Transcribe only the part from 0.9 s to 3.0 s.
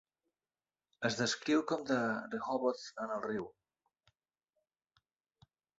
Es descriu com de "Rehoboth